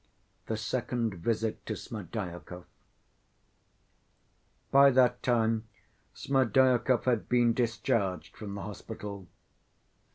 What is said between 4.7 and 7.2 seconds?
By that time Smerdyakov